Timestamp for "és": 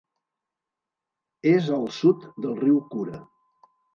1.51-1.69